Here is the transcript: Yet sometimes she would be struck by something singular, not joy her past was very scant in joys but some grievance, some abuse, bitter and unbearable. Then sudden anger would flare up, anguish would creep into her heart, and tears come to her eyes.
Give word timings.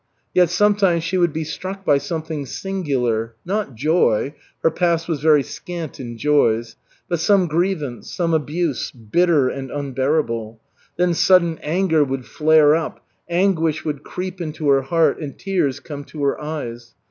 Yet 0.33 0.49
sometimes 0.49 1.03
she 1.03 1.19
would 1.19 1.31
be 1.31 1.43
struck 1.43 1.85
by 1.85 1.99
something 1.99 2.47
singular, 2.47 3.35
not 3.45 3.75
joy 3.75 4.33
her 4.63 4.71
past 4.71 5.07
was 5.07 5.19
very 5.21 5.43
scant 5.43 5.99
in 5.99 6.17
joys 6.17 6.75
but 7.07 7.19
some 7.19 7.45
grievance, 7.45 8.11
some 8.11 8.33
abuse, 8.33 8.89
bitter 8.89 9.47
and 9.47 9.69
unbearable. 9.69 10.59
Then 10.97 11.13
sudden 11.13 11.59
anger 11.61 12.03
would 12.03 12.25
flare 12.25 12.75
up, 12.75 13.05
anguish 13.29 13.85
would 13.85 14.03
creep 14.03 14.41
into 14.41 14.69
her 14.69 14.81
heart, 14.81 15.19
and 15.19 15.37
tears 15.37 15.79
come 15.79 16.03
to 16.05 16.23
her 16.23 16.41
eyes. 16.41 16.95